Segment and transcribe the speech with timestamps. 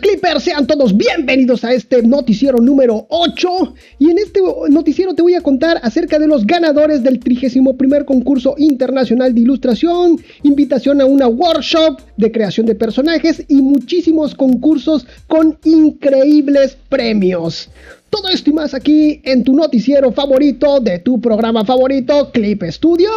[0.00, 0.44] Clippers?
[0.44, 5.40] Sean todos bienvenidos a este noticiero número 8 y en este noticiero te voy a
[5.40, 12.00] contar acerca de los ganadores del 31 concurso internacional de ilustración, invitación a una workshop
[12.16, 17.68] de creación de personajes y muchísimos concursos con increíbles premios.
[18.10, 23.10] Todo esto y más aquí en tu noticiero favorito de tu programa favorito Clip Studio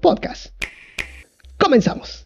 [0.00, 0.52] Podcast.
[1.58, 2.21] Comenzamos.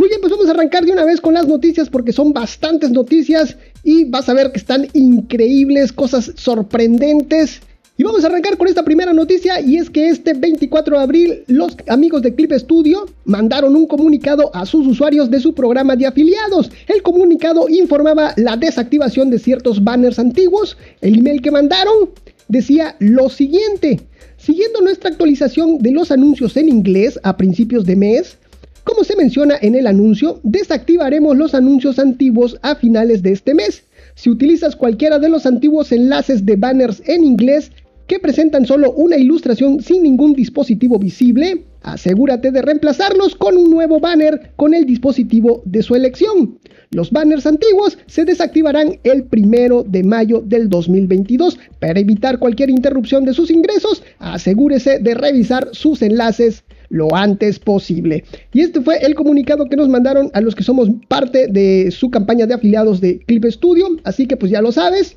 [0.00, 2.90] Muy bien, pues vamos a arrancar de una vez con las noticias porque son bastantes
[2.90, 7.60] noticias y vas a ver que están increíbles, cosas sorprendentes.
[7.98, 11.44] Y vamos a arrancar con esta primera noticia y es que este 24 de abril
[11.48, 16.06] los amigos de Clip Studio mandaron un comunicado a sus usuarios de su programa de
[16.06, 16.70] afiliados.
[16.88, 20.78] El comunicado informaba la desactivación de ciertos banners antiguos.
[21.02, 22.08] El email que mandaron
[22.48, 24.00] decía lo siguiente.
[24.38, 28.38] Siguiendo nuestra actualización de los anuncios en inglés a principios de mes,
[28.84, 33.84] como se menciona en el anuncio, desactivaremos los anuncios antiguos a finales de este mes.
[34.14, 37.72] Si utilizas cualquiera de los antiguos enlaces de banners en inglés
[38.06, 44.00] que presentan solo una ilustración sin ningún dispositivo visible, asegúrate de reemplazarlos con un nuevo
[44.00, 46.58] banner con el dispositivo de su elección.
[46.90, 51.56] Los banners antiguos se desactivarán el primero de mayo del 2022.
[51.78, 58.24] Para evitar cualquier interrupción de sus ingresos, asegúrese de revisar sus enlaces lo antes posible.
[58.52, 62.10] Y este fue el comunicado que nos mandaron a los que somos parte de su
[62.10, 63.86] campaña de afiliados de Clip Studio.
[64.04, 65.16] Así que pues ya lo sabes.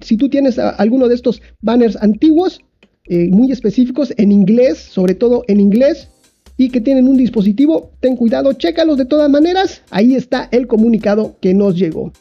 [0.00, 2.62] Si tú tienes alguno de estos banners antiguos,
[3.04, 6.08] eh, muy específicos en inglés, sobre todo en inglés,
[6.56, 9.82] y que tienen un dispositivo, ten cuidado, chécalos de todas maneras.
[9.90, 12.12] Ahí está el comunicado que nos llegó.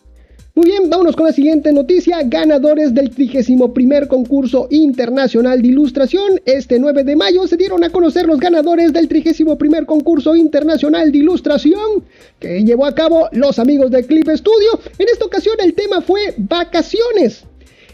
[0.55, 2.22] Muy bien, vámonos con la siguiente noticia.
[2.23, 3.72] Ganadores del 31
[4.08, 6.42] concurso internacional de ilustración.
[6.45, 11.20] Este 9 de mayo se dieron a conocer los ganadores del 31 concurso internacional de
[11.20, 12.03] ilustración
[12.39, 14.80] que llevó a cabo los amigos de Clip Studio.
[14.97, 17.45] En esta ocasión el tema fue vacaciones.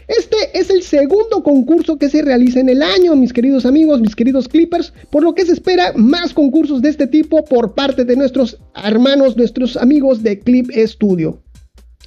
[0.08, 4.14] Este es el segundo concurso que se realiza en el año, mis queridos amigos, mis
[4.14, 8.14] queridos clippers, por lo que se espera más concursos de este tipo por parte de
[8.14, 11.42] nuestros hermanos, nuestros amigos de Clip Studio.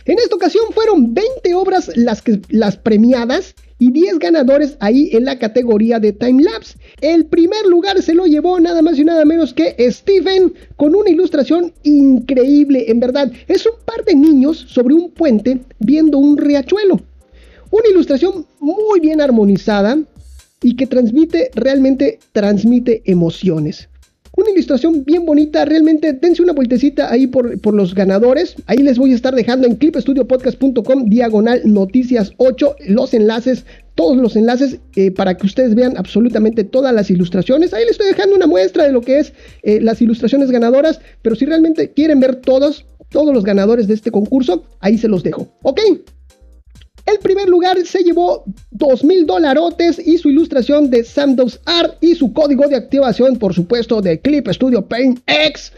[0.09, 5.23] En esta ocasión fueron 20 obras las, que, las premiadas y 10 ganadores ahí en
[5.23, 6.79] la categoría de timelapse.
[6.99, 11.11] El primer lugar se lo llevó nada más y nada menos que Stephen con una
[11.11, 13.31] ilustración increíble, en verdad.
[13.47, 16.99] Es un par de niños sobre un puente viendo un riachuelo.
[17.69, 19.99] Una ilustración muy bien armonizada
[20.63, 23.88] y que transmite, realmente transmite emociones.
[24.39, 28.55] Una ilustración bien bonita, realmente dense una vueltecita ahí por, por los ganadores.
[28.67, 34.37] Ahí les voy a estar dejando en clipstudiopodcast.com diagonal noticias 8 los enlaces, todos los
[34.37, 37.73] enlaces eh, para que ustedes vean absolutamente todas las ilustraciones.
[37.73, 39.33] Ahí les estoy dejando una muestra de lo que es
[39.63, 44.09] eh, las ilustraciones ganadoras, pero si realmente quieren ver todos, todos los ganadores de este
[44.09, 45.49] concurso, ahí se los dejo.
[45.63, 45.81] ¿Ok?
[47.11, 52.13] El primer lugar se llevó 2 mil dolarotes y su ilustración de Samdos Art y
[52.13, 55.73] su código de activación, por supuesto, de Clip Studio Paint X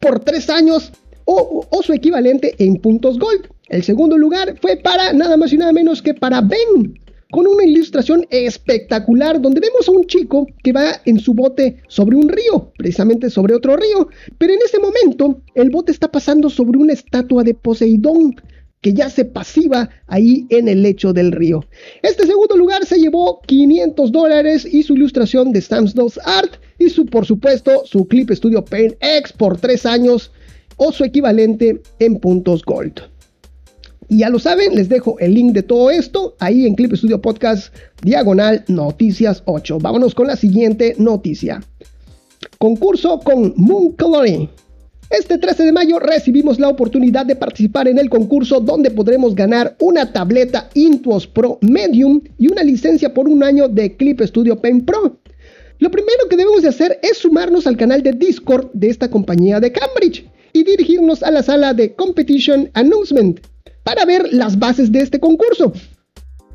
[0.00, 0.90] por 3 años
[1.24, 3.46] o, su equivalente en puntos gold.
[3.68, 6.98] El segundo lugar fue para nada más y nada menos que para Ben,
[7.30, 12.16] con una ilustración espectacular donde vemos a un chico que va en su bote sobre
[12.16, 16.78] un río, precisamente sobre otro río, pero en ese momento el bote está pasando sobre
[16.78, 18.34] una estatua de Poseidón
[18.82, 21.64] que ya se pasiva ahí en el lecho del río.
[22.02, 25.94] Este segundo lugar se llevó 500 dólares y su ilustración de Sam's
[26.24, 30.32] Art y su, por supuesto, su Clip Studio Paint X por 3 años
[30.76, 33.00] o su equivalente en puntos gold.
[34.08, 37.22] Y ya lo saben, les dejo el link de todo esto ahí en Clip Studio
[37.22, 39.78] Podcast Diagonal Noticias 8.
[39.80, 41.62] Vámonos con la siguiente noticia.
[42.58, 44.48] Concurso con Moon Coloring.
[45.12, 49.76] Este 13 de mayo recibimos la oportunidad de participar en el concurso donde podremos ganar
[49.78, 54.86] una tableta Intuos Pro Medium y una licencia por un año de Clip Studio Pen
[54.86, 55.18] Pro.
[55.80, 59.60] Lo primero que debemos de hacer es sumarnos al canal de Discord de esta compañía
[59.60, 63.38] de Cambridge y dirigirnos a la sala de Competition Announcement
[63.82, 65.74] para ver las bases de este concurso.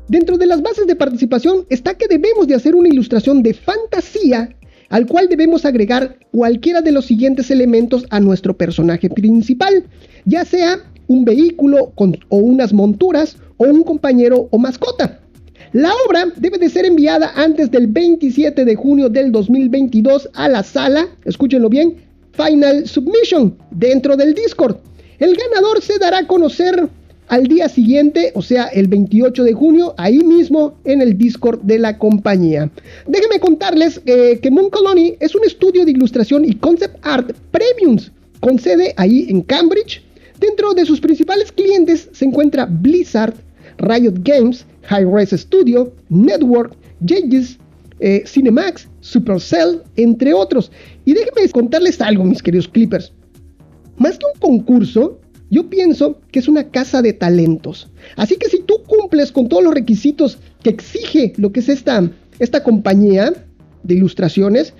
[0.08, 4.56] Dentro de las bases de participación está que debemos de hacer una ilustración de fantasía
[4.88, 9.84] al cual debemos agregar cualquiera de los siguientes elementos a nuestro personaje principal,
[10.24, 15.20] ya sea un vehículo o unas monturas o un compañero o mascota.
[15.72, 20.62] La obra debe de ser enviada antes del 27 de junio del 2022 a la
[20.62, 21.96] sala, escúchenlo bien,
[22.32, 24.76] Final Submission dentro del Discord.
[25.18, 26.88] El ganador se dará a conocer
[27.28, 31.78] al día siguiente, o sea, el 28 de junio, ahí mismo en el Discord de
[31.78, 32.70] la compañía.
[33.06, 38.12] Déjenme contarles eh, que Moon Colony es un estudio de ilustración y concept art premiums
[38.40, 40.02] con sede ahí en Cambridge,
[40.40, 43.34] Dentro de sus principales clientes se encuentra Blizzard,
[43.78, 47.58] Riot Games, Hi-Res Studio, Network, Jages,
[47.98, 50.70] eh, Cinemax, Supercell, entre otros.
[51.04, 53.12] Y déjenme contarles algo, mis queridos Clippers.
[53.96, 55.18] Más que un concurso,
[55.50, 57.88] yo pienso que es una casa de talentos.
[58.16, 62.10] Así que si tú cumples con todos los requisitos que exige lo que es esta,
[62.38, 63.32] esta compañía
[63.82, 64.74] de ilustraciones,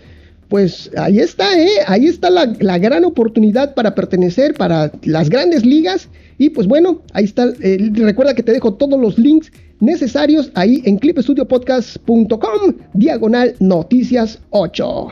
[0.49, 1.69] pues ahí está, ¿eh?
[1.87, 6.09] ahí está la, la, gran oportunidad para pertenecer para las grandes ligas.
[6.39, 7.53] Y pues bueno, ahí está.
[7.61, 15.09] Eh, recuerda que te dejo todos los links necesarios ahí en clipstudiopodcast.com, diagonal noticias 8.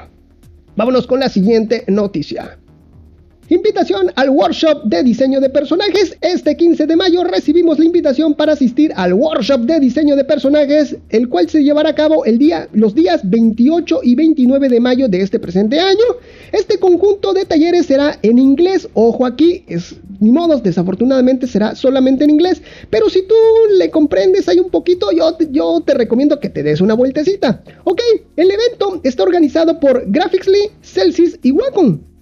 [0.76, 2.58] Vámonos con la siguiente noticia.
[3.48, 6.16] Invitación al workshop de diseño de personajes.
[6.20, 10.96] Este 15 de mayo recibimos la invitación para asistir al workshop de diseño de personajes,
[11.10, 15.08] el cual se llevará a cabo el día, los días 28 y 29 de mayo
[15.08, 16.04] de este presente año.
[16.50, 18.88] Este conjunto de talleres será en inglés.
[18.94, 22.60] Ojo aquí, es ni modos, desafortunadamente será solamente en inglés.
[22.90, 23.34] Pero si tú
[23.78, 27.62] le comprendes ahí un poquito, yo, yo te recomiendo que te des una vueltecita.
[27.84, 28.00] Ok,
[28.34, 32.15] el evento está organizado por Graphicsly, Celsius y Wacom.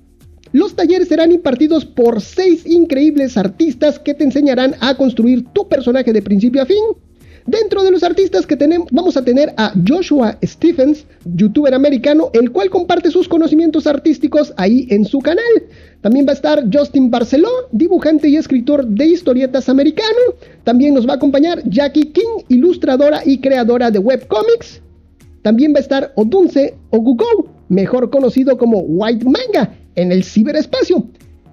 [0.54, 6.12] Los talleres serán impartidos por seis increíbles artistas que te enseñarán a construir tu personaje
[6.12, 6.78] de principio a fin.
[7.44, 12.52] Dentro de los artistas que tenemos, vamos a tener a Joshua Stephens, youtuber americano, el
[12.52, 15.42] cual comparte sus conocimientos artísticos ahí en su canal.
[16.02, 20.36] También va a estar Justin Barceló, dibujante y escritor de historietas americano.
[20.62, 24.80] También nos va a acompañar Jackie King, ilustradora y creadora de webcomics.
[25.42, 31.06] También va a estar Odunce Ogugo, mejor conocido como White Manga, en el ciberespacio.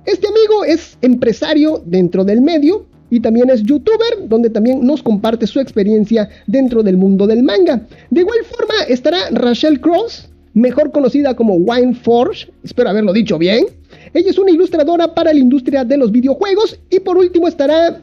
[0.05, 5.45] Este amigo es empresario dentro del medio y también es youtuber, donde también nos comparte
[5.45, 7.85] su experiencia dentro del mundo del manga.
[8.09, 13.65] De igual forma estará Rachel Cross, mejor conocida como Wine Forge, espero haberlo dicho bien.
[14.13, 16.79] Ella es una ilustradora para la industria de los videojuegos.
[16.89, 18.01] Y por último estará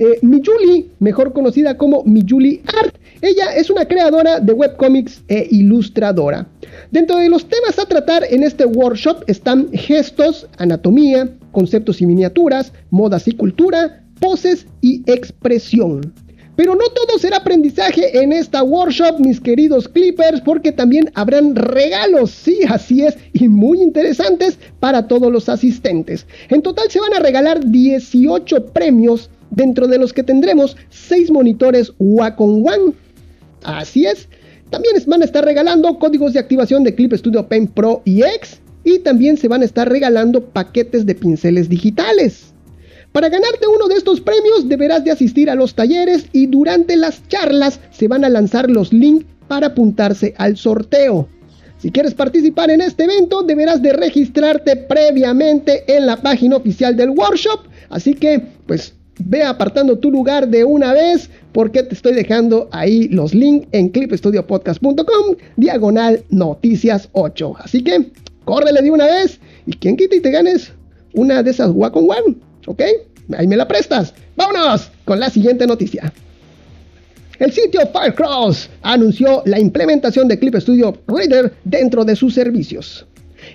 [0.00, 2.96] eh, Miyuli, mejor conocida como Miyuli Art.
[3.20, 6.48] Ella es una creadora de webcomics e ilustradora.
[6.90, 12.72] Dentro de los temas a tratar en este workshop están gestos, anatomía, conceptos y miniaturas,
[12.88, 16.14] modas y cultura, poses y expresión.
[16.56, 22.30] Pero no todo será aprendizaje en esta workshop, mis queridos clippers, porque también habrán regalos,
[22.30, 26.26] sí, así es, y muy interesantes para todos los asistentes.
[26.48, 31.92] En total se van a regalar 18 premios, dentro de los que tendremos 6 monitores
[31.98, 32.94] Wacom One.
[33.62, 34.28] Así es,
[34.70, 38.60] también van a estar regalando códigos de activación de Clip Studio Pen Pro y X
[38.84, 42.54] y también se van a estar regalando paquetes de pinceles digitales.
[43.12, 47.26] Para ganarte uno de estos premios deberás de asistir a los talleres y durante las
[47.28, 51.28] charlas se van a lanzar los links para apuntarse al sorteo.
[51.80, 57.10] Si quieres participar en este evento deberás de registrarte previamente en la página oficial del
[57.10, 62.68] workshop, así que pues ve apartando tu lugar de una vez porque te estoy dejando
[62.72, 67.54] ahí los links en clipstudiopodcast.com diagonal noticias 8.
[67.58, 68.12] Así que
[68.44, 70.72] córrele de una vez y quien quita y te ganes
[71.14, 72.36] una de esas Wacom One,
[72.66, 72.82] ¿ok?
[73.38, 74.12] Ahí me la prestas.
[74.36, 76.12] Vámonos con la siguiente noticia.
[77.40, 83.06] El sitio Firecross anunció la implementación de Clip Studio Reader dentro de sus servicios.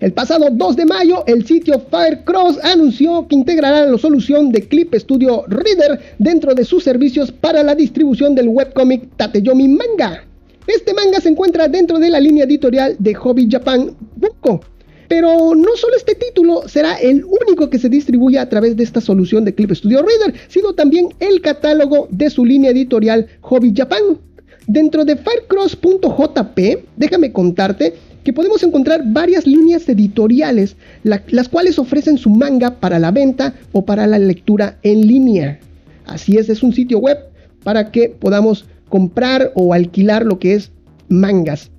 [0.02, 4.92] El pasado 2 de mayo, el sitio Firecross anunció que integrará la solución de Clip
[4.96, 10.26] Studio Reader dentro de sus servicios para la distribución del webcomic Tateyomi Manga.
[10.66, 14.62] Este manga se encuentra dentro de la línea editorial de Hobby Japan Bunko.
[15.08, 19.02] Pero no solo este título será el único que se distribuye a través de esta
[19.02, 24.20] solución de Clip Studio Reader, sino también el catálogo de su línea editorial Hobby Japan.
[24.68, 27.94] Dentro de Firecross.jp, déjame contarte
[28.24, 33.86] que podemos encontrar varias líneas editoriales, las cuales ofrecen su manga para la venta o
[33.86, 35.60] para la lectura en línea.
[36.08, 37.20] Así es, es un sitio web
[37.64, 40.72] para que podamos comprar o alquilar lo que es
[41.08, 41.70] mangas.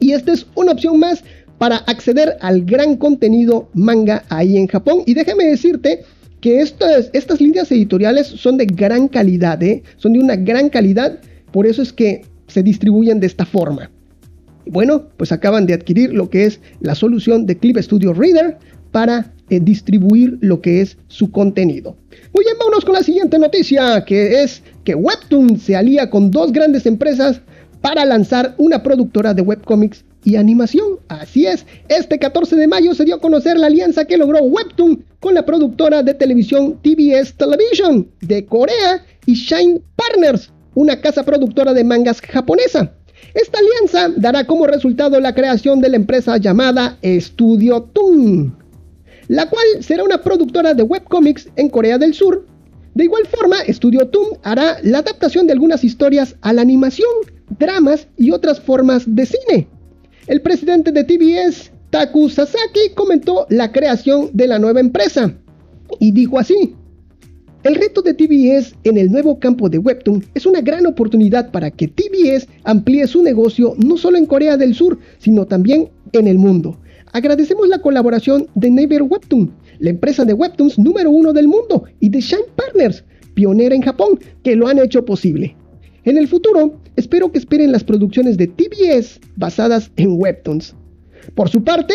[0.00, 1.22] Y esta es una opción más
[1.58, 5.02] para acceder al gran contenido manga ahí en Japón.
[5.06, 6.02] Y déjame decirte
[6.40, 9.82] que estas, líneas editoriales son de gran calidad, ¿eh?
[9.96, 11.18] son de una gran calidad,
[11.52, 13.90] por eso es que se distribuyen de esta forma.
[14.66, 18.58] Bueno, pues acaban de adquirir lo que es la solución de Clip Studio Reader
[18.90, 21.96] para eh, distribuir lo que es su contenido.
[22.34, 26.52] Muy bien, vámonos con la siguiente noticia, que es que Webtoon se alía con dos
[26.52, 27.40] grandes empresas
[27.80, 30.98] para lanzar una productora de webcomics y animación.
[31.08, 35.04] Así es, este 14 de mayo se dio a conocer la alianza que logró Webtoon
[35.20, 41.72] con la productora de televisión TBS Television de Corea y Shine Partners, una casa productora
[41.72, 42.92] de mangas japonesa.
[43.34, 48.56] Esta alianza dará como resultado la creación de la empresa llamada Studio Toon.
[49.28, 52.46] la cual será una productora de webcomics en Corea del Sur.
[52.94, 57.10] De igual forma, Studio Toon hará la adaptación de algunas historias a la animación,
[57.58, 59.68] dramas y otras formas de cine.
[60.26, 65.32] El presidente de TBS, Taku Sasaki, comentó la creación de la nueva empresa
[66.00, 66.74] y dijo así.
[67.62, 71.70] El reto de TBS en el nuevo campo de Webtoon es una gran oportunidad para
[71.70, 76.38] que TBS amplíe su negocio no solo en Corea del Sur, sino también en el
[76.38, 76.76] mundo.
[77.12, 82.08] Agradecemos la colaboración de Neighbor Webtoon, la empresa de Webtoons número uno del mundo, y
[82.08, 83.04] de Shine Partners,
[83.34, 85.54] pionera en Japón, que lo han hecho posible.
[86.06, 90.72] En el futuro, espero que esperen las producciones de TBS basadas en Webtoons.
[91.34, 91.94] Por su parte,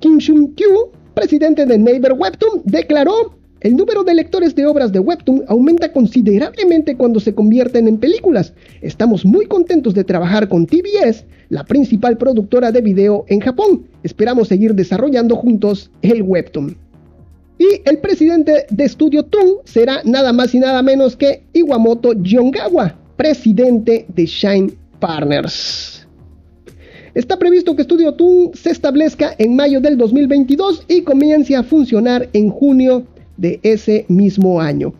[0.00, 5.44] Kim Shun-kyu, presidente de Neighbor Webtoon, declaró el número de lectores de obras de Webtoon
[5.48, 8.54] aumenta considerablemente cuando se convierten en películas.
[8.80, 13.86] Estamos muy contentos de trabajar con TBS, la principal productora de video en Japón.
[14.02, 16.74] Esperamos seguir desarrollando juntos el Webtoon.
[17.58, 22.96] Y el presidente de Studio Toon será nada más y nada menos que Iwamoto Yongawa,
[23.16, 26.06] presidente de Shine Partners.
[27.14, 32.28] Está previsto que Studio Toon se establezca en mayo del 2022 y comience a funcionar
[32.32, 34.94] en junio de ese mismo año.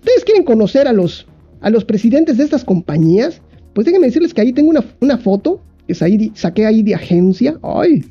[0.00, 1.26] ¿Ustedes quieren conocer a los,
[1.60, 3.40] a los presidentes de estas compañías?
[3.74, 7.58] Pues déjenme decirles que ahí tengo una, foto que saqué ahí de agencia.
[7.62, 8.04] ¡Ay!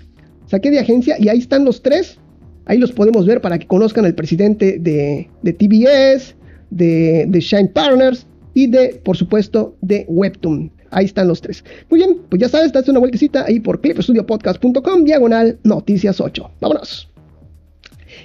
[0.47, 2.17] Saqué de agencia y ahí están los tres.
[2.65, 6.35] Ahí los podemos ver para que conozcan al presidente de, de TBS,
[6.69, 10.71] de Shine Partners y de, por supuesto, de Webtoon.
[10.89, 11.63] Ahí están los tres.
[11.89, 16.49] Muy bien, pues ya sabes, date una vueltecita ahí por clipstudiopodcast.com, diagonal noticias 8.
[16.61, 17.09] Vámonos.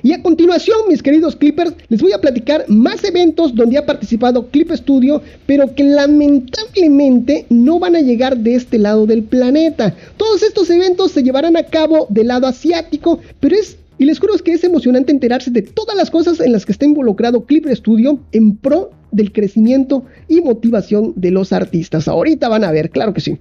[0.02, 4.46] Y a continuación, mis queridos Clippers, les voy a platicar más eventos donde ha participado
[4.48, 9.94] Clip Studio, pero que lamentablemente no van a llegar de este lado del planeta.
[10.16, 14.32] Todos estos eventos se llevarán a cabo del lado asiático, pero es y les juro
[14.42, 18.18] que es emocionante enterarse de todas las cosas en las que está involucrado Clip Studio
[18.32, 22.08] en pro del crecimiento y motivación de los artistas.
[22.08, 23.36] Ahorita van a ver, claro que sí.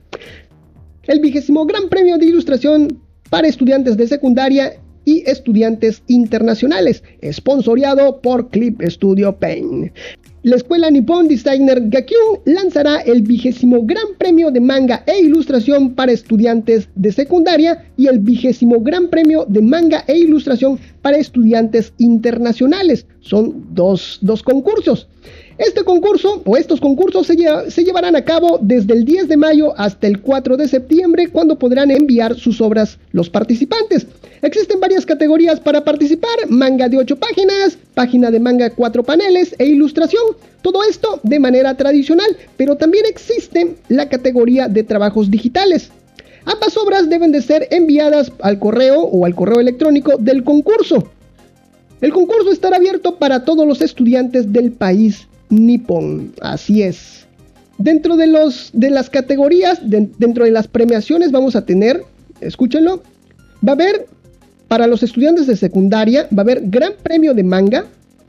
[1.03, 2.99] El vigésimo Gran Premio de Ilustración
[3.29, 4.73] para estudiantes de secundaria
[5.05, 9.93] y estudiantes internacionales, esponsoreado por Clip Studio Paint.
[10.41, 16.13] La escuela Nippon Designer Gakyun lanzará el vigésimo Gran Premio de Manga e Ilustración para
[16.13, 23.05] estudiantes de secundaria y el vigésimo Gran Premio de Manga e Ilustración para estudiantes internacionales.
[23.19, 25.09] Son dos, dos concursos.
[25.59, 30.07] Este concurso o estos concursos se, llevarán a cabo desde el 10 de mayo hasta
[30.07, 34.07] el 4 de septiembre cuando podrán enviar sus obras los participantes.
[34.41, 39.65] Existen varias categorías para participar, manga de 8 páginas, página de manga 4 paneles e
[39.65, 40.23] ilustración.
[40.61, 45.91] Todo esto de manera tradicional, pero también existe la categoría de trabajos digitales.
[46.45, 51.09] Ambas obras deben de ser enviadas al correo o al correo electrónico del concurso.
[51.99, 56.33] El concurso estará abierto para todos los estudiantes del país nipón.
[56.41, 57.27] Así es.
[57.77, 62.03] Dentro de, los, de las categorías, dentro de las premiaciones vamos a tener,
[62.41, 63.01] escúchenlo,
[63.65, 64.07] va a haber
[64.67, 67.85] para los estudiantes de secundaria, va a haber gran premio de manga,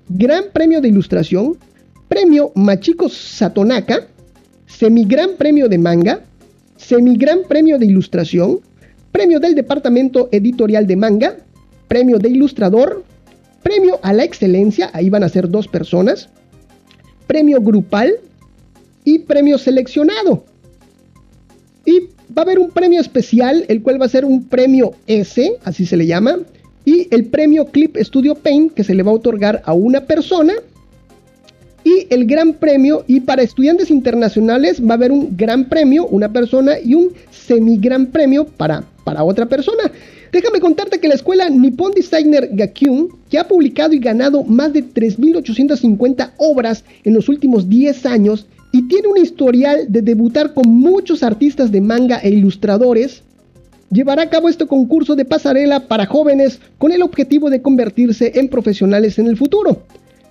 [0.09, 1.57] gran premio de ilustración,
[2.09, 4.07] premio Machiko Satonaka,
[4.67, 6.21] semigran premio de manga,
[6.77, 8.61] semigran premio de ilustración,
[9.13, 11.37] premio del departamento editorial de manga,
[11.89, 13.05] premio de ilustrador,
[13.63, 16.31] premio a la excelencia, ahí van a ser dos personas,
[17.31, 18.15] premio grupal
[19.05, 20.43] y premio seleccionado.
[21.87, 22.01] Y
[22.37, 25.87] va a haber un premio especial, el cual va a ser un premio S, así
[25.87, 26.41] se le llama,
[26.85, 30.55] y el premio Clip Studio Paint, que se le va a otorgar a una persona.
[31.85, 36.33] Y el gran premio, y para estudiantes internacionales va a haber un gran premio, una
[36.33, 39.85] persona, y un semi gran premio para, para otra persona.
[40.33, 44.85] Déjame contarte que la escuela Nippon Designer Gakyun, que ha publicado y ganado más de
[44.85, 51.25] 3.850 obras en los últimos 10 años y tiene un historial de debutar con muchos
[51.25, 53.25] artistas de manga e ilustradores,
[53.91, 58.49] llevará a cabo este concurso de pasarela para jóvenes con el objetivo de convertirse en
[58.49, 59.83] profesionales en el futuro.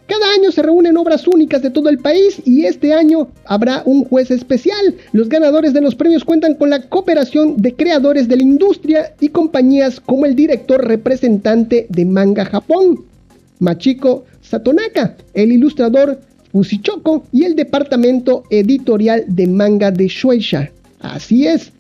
[0.10, 4.06] Cada año se reúnen obras únicas de todo el país y este año habrá un
[4.06, 4.96] juez especial.
[5.12, 9.30] Los ganadores de los premios cuentan con la cooperación de creadores de la industria y
[9.30, 13.06] compañías como el director representante de Manga Japón,
[13.60, 16.20] Machiko Satonaka, el ilustrador
[16.52, 20.72] Fusichoko y el departamento editorial de manga de Shueisha.
[21.02, 21.72] Así es.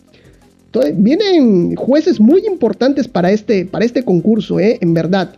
[0.93, 4.77] vienen jueces muy importantes para este, para este concurso, ¿eh?
[4.81, 5.33] en verdad.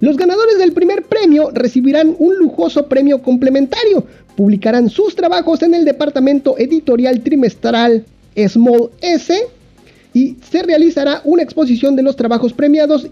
[0.00, 4.06] Los ganadores del primer premio recibirán un lujoso premio complementario.
[4.36, 8.04] Publicarán sus trabajos en el departamento editorial trimestral
[8.46, 9.34] Small S
[10.14, 13.08] y se realizará una exposición de los trabajos premiados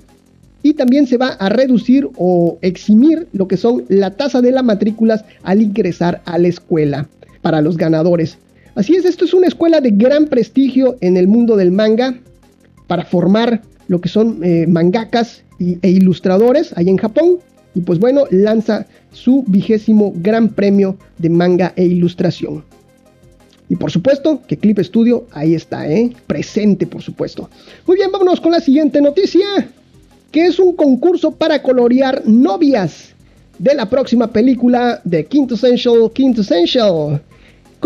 [0.62, 4.64] y también se va a reducir o eximir lo que son la tasa de las
[4.64, 7.08] matrículas al ingresar a la escuela
[7.42, 8.38] para los ganadores.
[8.76, 12.14] Así es, esto es una escuela de gran prestigio en el mundo del manga
[12.86, 17.38] para formar lo que son eh, mangakas e ilustradores ahí en Japón.
[17.74, 22.64] Y pues bueno, lanza su vigésimo gran premio de manga e ilustración.
[23.68, 26.12] Y por supuesto que Clip Studio ahí está, ¿eh?
[26.26, 27.50] presente por supuesto.
[27.86, 29.68] Muy bien, vámonos con la siguiente noticia,
[30.30, 33.14] que es un concurso para colorear novias
[33.58, 37.20] de la próxima película de Quintessential Quintessential.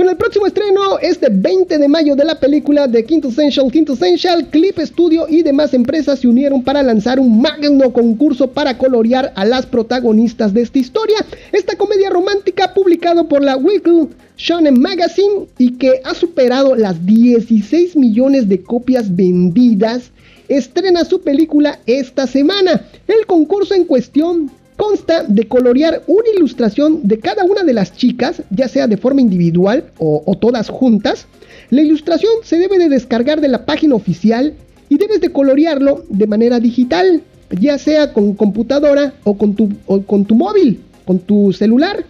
[0.00, 4.78] Con el próximo estreno, este 20 de mayo de la película de Quintessential Quintessential, Clip
[4.78, 9.66] Studio y demás empresas se unieron para lanzar un magno concurso para colorear a las
[9.66, 11.18] protagonistas de esta historia.
[11.52, 17.94] Esta comedia romántica publicado por la Weekly Shonen Magazine y que ha superado las 16
[17.94, 20.12] millones de copias vendidas,
[20.48, 22.86] estrena su película esta semana.
[23.06, 28.42] El concurso en cuestión consta de colorear una ilustración de cada una de las chicas,
[28.48, 31.26] ya sea de forma individual o, todas juntas.
[31.68, 34.54] La ilustración se debe de descargar de la página oficial
[34.88, 40.00] y debes de colorearlo de manera digital, ya sea con computadora o con tu, o
[40.00, 42.02] con tu móvil, con tu celular.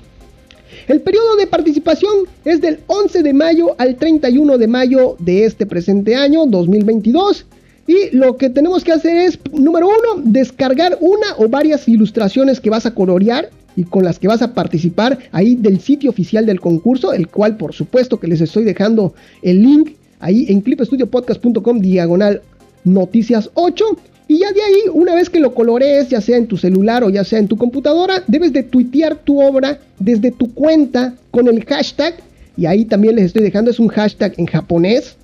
[0.87, 2.13] El periodo de participación
[2.45, 7.47] es del 11 de mayo al 31 de mayo de este presente año 2022.
[7.91, 12.71] Y lo que tenemos que hacer es, número uno, descargar una o varias ilustraciones que
[12.71, 16.61] vas a colorear y con las que vas a participar ahí del sitio oficial del
[16.61, 22.43] concurso, el cual por supuesto que les estoy dejando el link ahí en clipestudiopodcast.com diagonal
[22.85, 23.85] noticias 8.
[24.29, 27.11] Y ya de ahí, una vez que lo colorees, ya sea en tu celular o
[27.11, 31.65] ya sea en tu computadora, debes de tuitear tu obra desde tu cuenta con el
[31.65, 32.15] hashtag.
[32.57, 35.17] Y ahí también les estoy dejando, es un hashtag en japonés,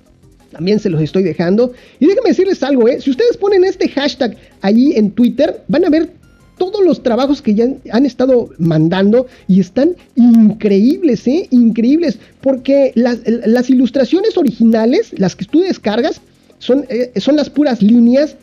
[0.51, 1.71] también se los estoy dejando.
[1.99, 2.99] Y déjenme decirles algo, ¿eh?
[3.01, 6.09] Si ustedes ponen este hashtag allí en Twitter, van a ver
[6.57, 11.47] todos los trabajos que ya han estado mandando y están increíbles, ¿eh?
[11.51, 12.17] Increíbles.
[12.41, 16.21] Porque las, ilustraciones originales, las que tú descargas,
[16.59, 18.35] son, eh, son las puras líneas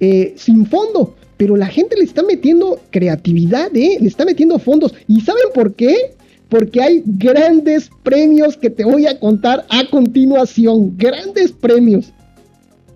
[0.00, 1.14] eh, sin fondo.
[1.36, 3.98] Pero la gente le está metiendo creatividad, ¿eh?
[4.00, 4.94] Le está metiendo fondos.
[5.06, 6.14] ¿Y saben por qué?
[6.48, 10.96] Porque hay grandes premios que te voy a contar a continuación.
[10.96, 12.12] Grandes premios.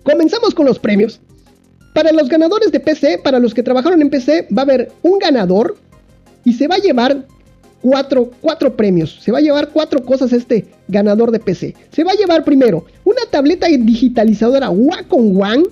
[0.03, 1.21] Comenzamos con los premios.
[1.95, 5.19] Para los ganadores de PC, para los que trabajaron en PC, va a haber un
[5.19, 5.77] ganador
[6.45, 7.27] y se va a llevar
[7.83, 9.19] cuatro, cuatro premios.
[9.21, 11.75] Se va a llevar cuatro cosas este ganador de PC.
[11.91, 15.65] Se va a llevar primero una tableta digitalizadora Wacom One,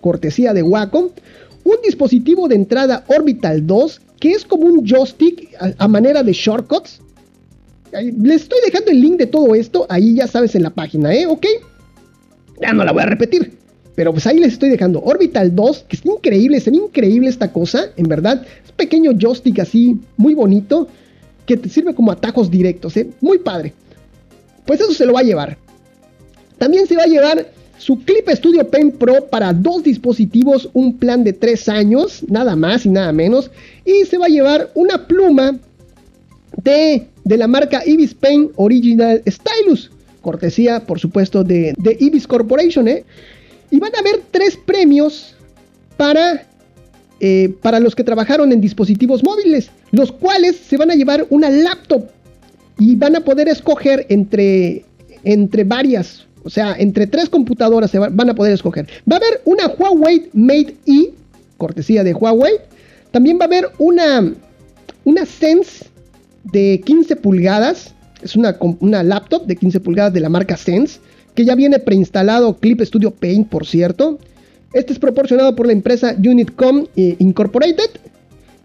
[0.00, 1.10] cortesía de Wacom,
[1.64, 7.02] un dispositivo de entrada Orbital 2, que es como un joystick a manera de shortcuts,
[7.92, 11.26] les estoy dejando el link de todo esto ahí ya sabes en la página, ¿eh?
[11.26, 11.46] ¿Ok?
[12.60, 13.52] Ya no la voy a repetir.
[13.94, 17.86] Pero pues ahí les estoy dejando Orbital 2, que es increíble, es increíble esta cosa,
[17.96, 18.46] en verdad.
[18.62, 20.86] Es un pequeño joystick así, muy bonito,
[21.46, 23.08] que te sirve como atajos directos, ¿eh?
[23.20, 23.72] Muy padre.
[24.66, 25.58] Pues eso se lo va a llevar.
[26.58, 27.48] También se va a llevar
[27.78, 32.84] su Clip Studio Pen Pro para dos dispositivos, un plan de tres años, nada más
[32.84, 33.50] y nada menos.
[33.84, 35.58] Y se va a llevar una pluma
[36.62, 39.90] de de la marca Ibis Paint Original Stylus.
[40.22, 42.88] Cortesía, por supuesto, de, Ibis Corporation.
[42.88, 43.04] ¿eh?
[43.70, 45.34] Y van a haber tres premios
[45.98, 46.46] para,
[47.20, 51.50] eh, para los que trabajaron en dispositivos móviles, los cuales se van a llevar una
[51.50, 52.06] laptop
[52.78, 54.84] y van a poder escoger entre,
[55.22, 58.86] entre varias, o sea, entre tres computadoras se van a poder escoger.
[59.10, 61.12] Va a haber una Huawei Mate E,
[61.58, 62.54] cortesía de Huawei.
[63.10, 64.32] También va a haber una,
[65.04, 65.87] una Sense
[66.52, 67.94] de 15 pulgadas.
[68.22, 71.00] Es una, una laptop de 15 pulgadas de la marca Sense,
[71.34, 74.18] que ya viene preinstalado Clip Studio Paint, por cierto.
[74.72, 77.90] Este es proporcionado por la empresa Unitcom eh, Incorporated.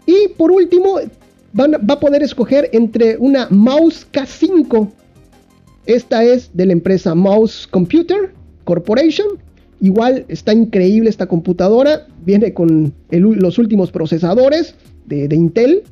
[0.06, 0.98] Y por último,
[1.58, 4.90] va a poder escoger entre una mouse K5.
[5.86, 8.32] Esta es de la empresa Mouse Computer
[8.64, 9.26] Corporation.
[9.80, 12.06] Igual está increíble esta computadora.
[12.24, 14.74] Viene con los últimos procesadores
[15.06, 15.84] de Intel.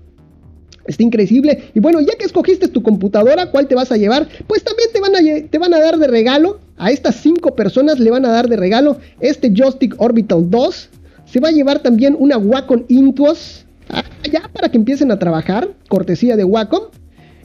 [0.87, 1.71] Está increíble.
[1.75, 4.29] Y bueno, ya que escogiste tu computadora, ¿cuál te vas a llevar?
[4.47, 6.61] Pues también te van a, te van a dar de regalo.
[6.77, 10.88] A estas 5 personas le van a dar de regalo este Joystick Orbital 2.
[11.27, 13.64] Se va a llevar también una Wacom Intuos.
[13.88, 15.68] Ah, ya para que empiecen a trabajar.
[15.88, 16.85] Cortesía de Wacom.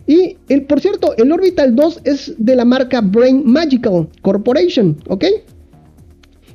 [0.08, 4.98] Y el, por cierto, el Orbital 2 es de la marca Brain Magical Corporation.
[5.10, 5.26] ¿Ok?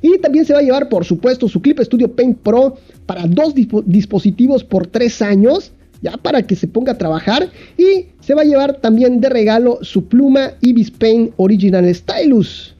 [0.01, 3.53] Y también se va a llevar, por supuesto, su Clip Studio Paint Pro para dos
[3.55, 5.71] dispositivos por 3 años
[6.03, 9.79] ya para que se ponga a trabajar y se va a llevar también de regalo
[9.81, 12.75] su pluma Ibis Paint Original Stylus.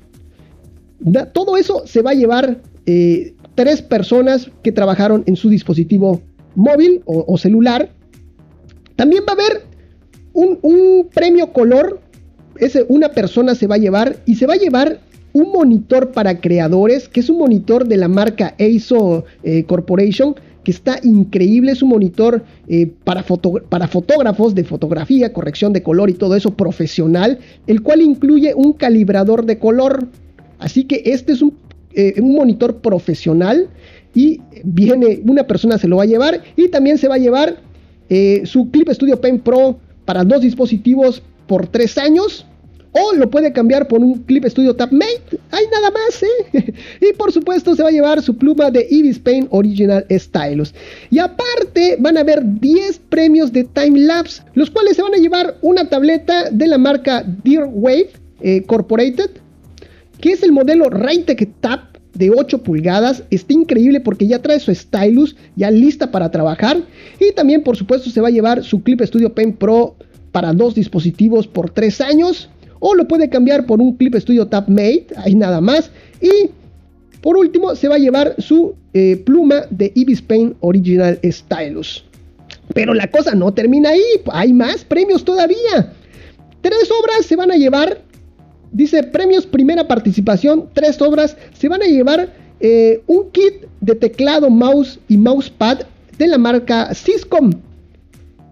[1.32, 6.22] todo eso se va a llevar eh, tres personas que trabajaron en su dispositivo
[6.56, 7.90] móvil o, celular.
[8.98, 9.64] También va a haber
[10.34, 12.02] un, premio color.
[12.58, 15.00] Ese una persona se va a llevar y se va a llevar
[15.32, 20.72] un monitor para creadores, que es un monitor de la marca ASO eh, Corporation, que
[20.72, 23.24] está increíble, es un monitor eh, para,
[23.70, 28.74] para fotógrafos de fotografía, corrección de color y todo eso profesional, el cual incluye un
[28.74, 30.08] calibrador de color.
[30.60, 31.54] Así que este es un,
[31.94, 33.70] eh, un monitor profesional
[34.16, 37.58] y viene, una persona se lo va a llevar y también se va a llevar
[38.44, 42.46] su Clip Studio Pen Pro para dos dispositivos por tres años
[42.94, 45.40] o lo puede cambiar por un Clip Studio TapMate.
[45.52, 46.74] Hay nada más, ¿eh?
[47.02, 50.74] y por supuesto se va a llevar su pluma de Ibis Paint Original Stylus.
[51.10, 55.18] Y aparte van a haber 10 premios de Time Lapse, los cuales se van a
[55.18, 59.32] llevar una tableta de la marca Dear Wave eh, Corporated,
[60.22, 63.24] que es el modelo Raytech Tap de 8 pulgadas.
[63.32, 66.78] Está increíble porque ya trae su stylus ya lista para trabajar.
[67.20, 69.96] Y también, por supuesto, se va a llevar su Clip Studio Pen Pro
[70.32, 72.50] para dos dispositivos por 3 años
[72.86, 75.90] o lo puede cambiar por un Clip Studio Tab Mate, ahí nada más.
[76.20, 76.50] Y
[77.22, 82.04] por último se va a llevar su eh, pluma de Ibis Paint Original Stylus.
[82.74, 85.94] Pero la cosa no termina ahí, hay más premios todavía.
[86.60, 88.02] Tres obras se van a llevar,
[88.74, 94.50] dice premios primera participación, tres obras se van a llevar eh, un kit de teclado,
[94.50, 95.84] mouse y mousepad
[96.18, 97.54] de la marca Syscom.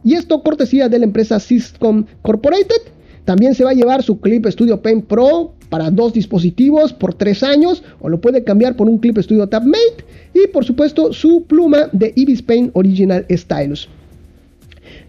[0.06, 3.01] Y esto cortesía de la empresa Syscom Corporated.
[3.26, 7.44] También se va a llevar su Clip Studio Pen Pro para dos dispositivos por tres
[7.44, 11.44] años o lo puede cambiar por un Clip Studio Tab Mate y por supuesto su
[11.44, 13.88] pluma de Ibis Paint Original Stylus.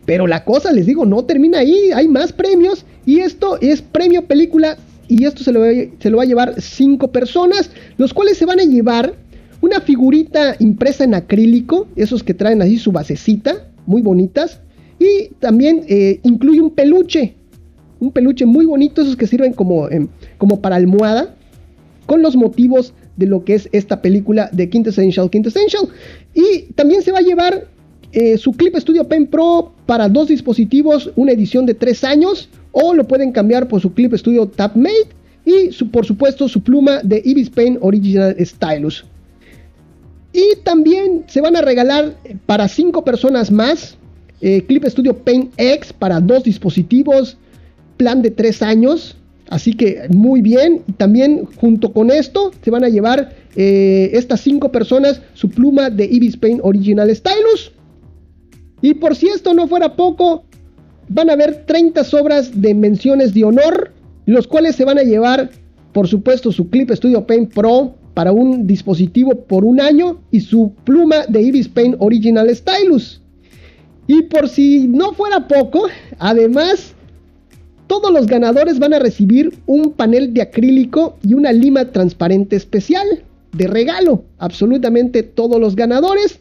[0.05, 4.27] Pero la cosa, les digo, no termina ahí, hay más premios y esto es premio
[4.27, 4.77] película
[5.09, 8.61] y esto se lo, se lo va a llevar cinco personas, los cuales se van
[8.61, 9.15] a llevar
[9.61, 14.61] una figurita impresa en acrílico, esos que traen así su basecita, muy bonitas,
[14.99, 17.35] y también eh, incluye un peluche,
[18.03, 21.37] un peluche muy bonito, esos que sirven como, em, como para almohada,
[22.07, 25.89] con los motivos de lo que es esta película de Quintessential Quintessential.
[26.35, 27.69] Y también se va a llevar
[28.13, 32.93] eh, su Clip Studio Pen Pro para dos dispositivos, una edición de tres años, o
[32.93, 35.09] lo pueden cambiar por su Clip Studio Tab Mate
[35.45, 39.05] y su, por supuesto su pluma de Ibis Pen Original Stylus.
[40.33, 43.97] Y también se van a regalar para cinco personas más
[44.41, 47.37] eh, Clip Studio Paint X para dos dispositivos,
[48.03, 49.17] plan de tres años.
[49.49, 50.83] Así que muy bien.
[50.97, 56.05] También junto con esto se van a llevar eh, estas cinco personas su pluma de
[56.05, 57.73] Ibis Paint Original Stylus.
[58.81, 60.43] Y por si esto no fuera poco,
[61.09, 63.93] van a haber 30 obras de menciones de honor,
[64.27, 65.51] los cuales se van a llevar,
[65.93, 70.73] por supuesto, su Clip Studio Paint Pro para un dispositivo por un año y su
[70.83, 73.21] pluma de Ibis Paint Original Stylus.
[74.09, 75.85] Y por si no fuera poco,
[76.19, 76.97] además
[77.87, 83.07] todos los ganadores van a recibir un panel de acrílico y una lima transparente especial
[83.53, 84.25] de regalo.
[84.39, 86.41] Absolutamente todos los ganadores.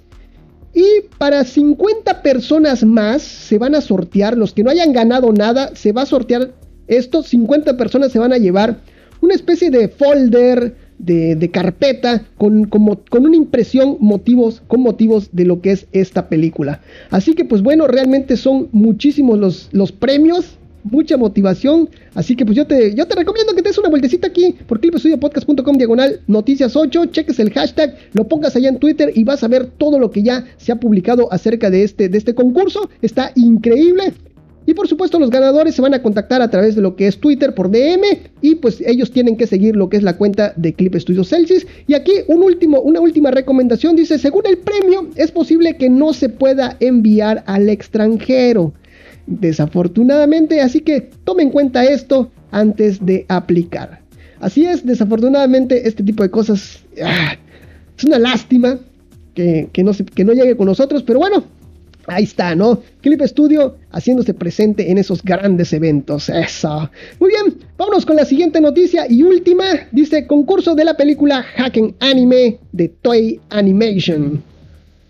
[0.73, 0.85] Y
[1.17, 5.91] para 50 personas más se van a sortear, los que no hayan ganado nada, se
[5.91, 6.53] va a sortear
[6.87, 7.23] esto.
[7.23, 8.77] 50 personas se van a llevar
[9.19, 15.61] una especie de folder, de, carpeta, con, con una impresión motivos, con motivos de lo
[15.61, 16.81] que es esta película.
[17.09, 21.89] Así que pues bueno, realmente son muchísimos los, los premios mucha motivación.
[22.15, 24.79] Así que pues yo te, yo te recomiendo que te des una vueltecita aquí por
[24.79, 29.47] clipstudiopodcast.com diagonal noticias 8, cheques el hashtag, lo pongas allá en Twitter y vas a
[29.47, 32.89] ver todo lo que ya se ha publicado acerca de este, de este concurso.
[33.01, 34.13] Está increíble.
[34.65, 37.17] Y por supuesto los ganadores se van a contactar a través de lo que es
[37.19, 38.03] Twitter por DM
[38.41, 41.65] y pues ellos tienen que seguir lo que es la cuenta de Clip Studio Celsius.
[41.87, 46.13] Y aquí un último, una última recomendación dice, según el premio es posible que no
[46.13, 48.73] se pueda enviar al extranjero
[49.27, 54.01] desafortunadamente, así que tome en cuenta esto antes de aplicar.
[54.39, 57.35] Así es, desafortunadamente este tipo de cosas ah,
[57.97, 58.79] es una lástima
[59.35, 61.43] que, no que no llegue con nosotros, pero bueno,
[62.07, 62.81] Ahí está, ¿no?
[63.01, 66.29] Clip Studio haciéndose presente en esos grandes eventos.
[66.29, 66.89] Eso.
[67.19, 69.65] Muy bien, vámonos con la siguiente noticia y última.
[69.91, 74.43] Dice concurso de la película Hacken Anime de Toy Animation.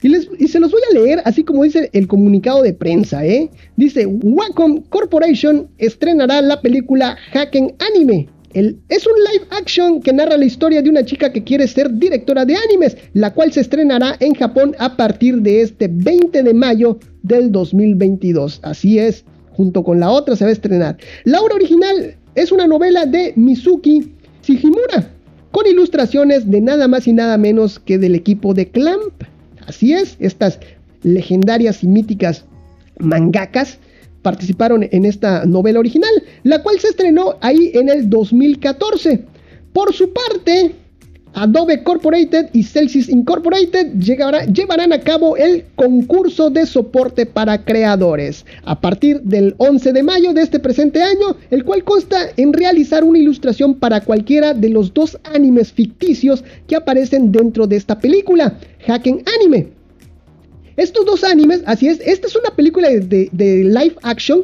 [0.03, 3.49] Y, se los voy a leer así como dice el comunicado de prensa, ¿eh?
[3.77, 8.27] Dice, Wacom Corporation estrenará la película Hacken Anime.
[8.53, 12.43] Es un live action que narra la historia de una chica que quiere ser directora
[12.43, 16.99] de animes, la cual se estrenará en Japón a partir de este 20 de mayo
[17.23, 18.59] del 2022.
[18.63, 20.97] Así es, junto con la otra se va a estrenar.
[21.23, 24.11] La obra original es una novela de Mizuki
[24.43, 25.13] Shihimura,
[25.51, 29.13] con ilustraciones de nada más y nada menos que del equipo de Clamp.
[29.71, 30.59] Así es, estas
[31.01, 32.43] legendarias y míticas
[32.99, 33.77] mangakas
[34.21, 36.11] participaron en esta novela original,
[36.43, 39.23] la cual se estrenó ahí en el 2014.
[39.71, 40.75] Por su parte,
[41.33, 48.79] Adobe Corporated y Celsius Incorporated llevarán a cabo el concurso de soporte para creadores a
[48.79, 53.19] partir del 11 de mayo de este presente año, el cual consta en realizar una
[53.19, 59.23] ilustración para cualquiera de los dos animes ficticios que aparecen dentro de esta película, Hacken
[59.39, 59.69] Anime.
[60.75, 64.43] Estos dos animes, así es, esta es una película de, de live action,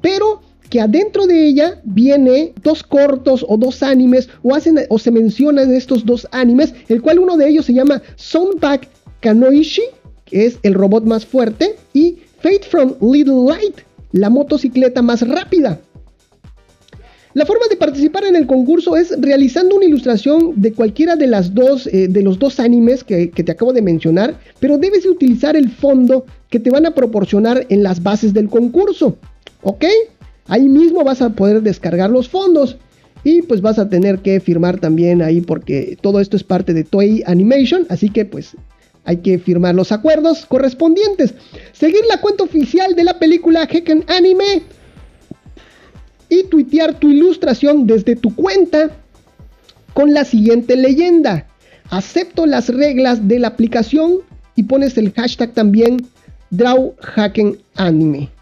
[0.00, 5.10] pero que adentro de ella viene dos cortos o dos animes o, hacen, o se
[5.10, 8.88] mencionan estos dos animes, el cual uno de ellos se llama Soundback
[9.20, 9.82] Kanoishi,
[10.24, 13.80] que es el robot más fuerte, y Fate from Little Light,
[14.12, 15.80] la motocicleta más rápida.
[17.34, 21.52] La forma de participar en el concurso es realizando una ilustración de cualquiera de, las
[21.52, 25.56] dos, eh, de los dos animes que, que, te acabo de mencionar, pero debes utilizar
[25.56, 29.16] el fondo que te van a proporcionar en las bases del concurso.
[29.62, 29.84] ¿Ok?
[30.46, 32.76] Ahí mismo vas a poder descargar los fondos.
[33.22, 36.84] Y pues vas a tener que firmar también ahí porque todo esto es parte de
[36.84, 37.86] Toei Animation.
[37.88, 38.54] Así que pues
[39.04, 41.34] hay que firmar los acuerdos correspondientes.
[41.72, 44.62] Seguir la cuenta oficial de la película Hecken Anime.
[46.28, 48.90] Y tuitear tu ilustración desde tu cuenta
[49.94, 51.46] con la siguiente leyenda.
[51.90, 54.20] Acepto las reglas de la aplicación
[54.56, 56.06] y pones el hashtag también
[56.50, 56.94] Draw
[57.76, 58.33] Anime.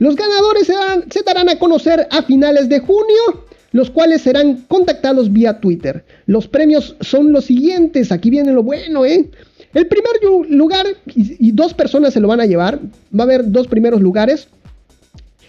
[0.00, 5.60] Los ganadores se, darán a conocer a finales de junio, los cuales serán contactados vía
[5.60, 6.04] Twitter.
[6.24, 9.28] Los premios son los siguientes, aquí viene lo bueno, ¿eh?
[9.74, 10.12] El primer
[10.48, 12.80] lugar, y, dos personas se lo van a llevar,
[13.14, 14.48] va a haber dos primeros lugares.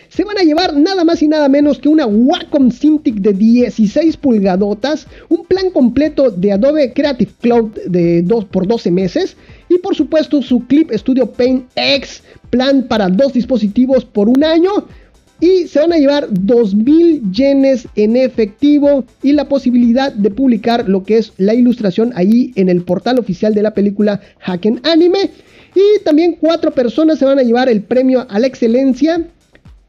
[0.10, 4.18] Se van a llevar nada más y nada menos que una Wacom Cintiq de 16
[4.18, 9.38] pulgadotas, un plan completo de Adobe Creative Cloud de 2 por 12 meses
[9.72, 14.72] y por supuesto su Clip Studio Paint X plan para dos dispositivos por un año
[15.40, 21.04] y se van a llevar 2.000 yenes en efectivo y la posibilidad de publicar lo
[21.04, 25.32] que es la ilustración ahí en el portal oficial de la película Hacken Anime.
[25.74, 29.26] Y también cuatro personas se van a llevar el premio a la excelencia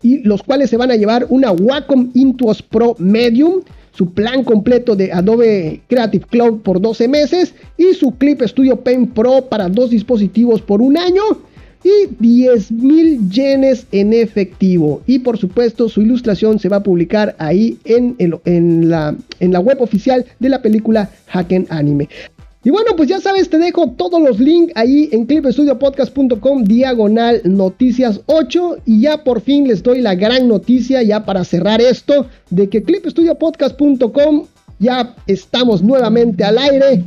[0.00, 3.60] y los cuales se van a llevar una Wacom Intuos Pro Medium,
[3.92, 9.12] su plan completo de Adobe Creative Cloud por 12 meses y su Clip Studio Paint
[9.12, 11.22] Pro para dos dispositivos por un año
[11.84, 15.02] y 10 mil yenes en efectivo.
[15.06, 19.60] Y por supuesto su ilustración se va a publicar ahí en, en, la, en la
[19.60, 22.08] web oficial de la película Hacken Anime.
[22.64, 28.20] Y bueno, pues ya sabes, te dejo todos los links ahí en clipstudiopodcast.com diagonal noticias
[28.26, 32.68] 8 y ya por fin les doy la gran noticia ya para cerrar esto de
[32.68, 34.46] que clipstudiopodcast.com
[34.78, 37.04] ya estamos nuevamente al aire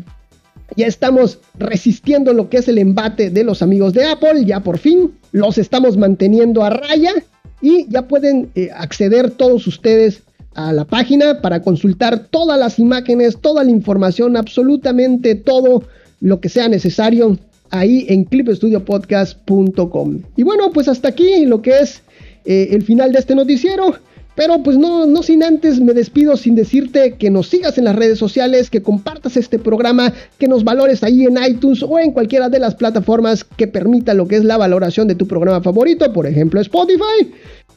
[0.76, 4.78] ya estamos resistiendo lo que es el embate de los amigos de Apple, ya por
[4.78, 7.14] fin los estamos manteniendo a raya
[7.62, 10.24] y ya pueden eh, acceder todos ustedes
[10.56, 15.84] a la página para consultar todas las imágenes, toda la información, absolutamente todo
[16.22, 17.38] lo que sea necesario
[17.70, 20.22] ahí en clipstudiopodcast.com.
[20.36, 22.02] Y bueno, pues hasta aquí lo que es
[22.46, 23.96] eh, el final de este noticiero.
[24.36, 27.96] Pero pues no, no sin antes me despido sin decirte que nos sigas en las
[27.96, 32.50] redes sociales, que compartas este programa, que nos valores ahí en iTunes o en cualquiera
[32.50, 36.28] de las plataformas que permita lo que es la valoración de tu programa favorito, por
[36.28, 37.32] ejemplo Spotify.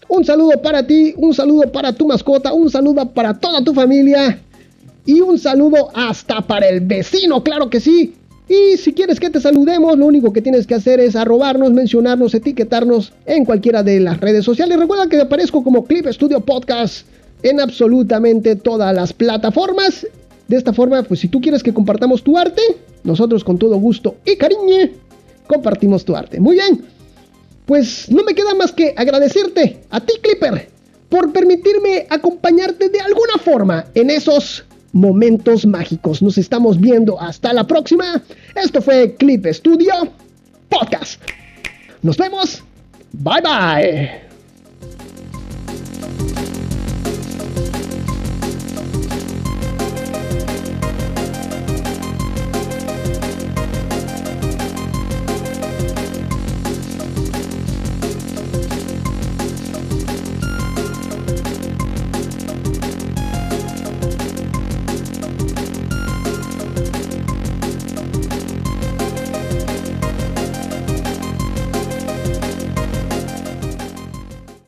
[0.08, 4.40] Un saludo para ti, un saludo para tu mascota, un saludo para toda tu familia
[5.04, 8.14] y un saludo hasta para el vecino, claro que sí.
[8.48, 12.34] Y si quieres que te saludemos, lo único que tienes que hacer es arrobarnos, mencionarnos,
[12.34, 14.78] etiquetarnos en cualquiera de las redes sociales.
[14.78, 17.06] Recuerda que aparezco como Clip Studio Podcast
[17.42, 20.06] en absolutamente todas las plataformas.
[20.48, 22.62] De esta forma, pues si tú quieres que compartamos tu arte,
[23.04, 24.88] nosotros con todo gusto y cariño
[25.46, 26.40] compartimos tu arte.
[26.40, 26.82] Muy bien,
[27.68, 30.70] pues no me queda más que agradecerte a ti, Clipper,
[31.10, 36.22] por permitirme acompañarte de alguna forma en esos momentos mágicos.
[36.22, 38.22] Nos estamos viendo hasta la próxima.
[38.54, 39.92] Esto fue Clip Studio
[40.70, 41.20] Podcast.
[42.00, 42.64] Nos vemos.
[43.12, 44.27] Bye bye.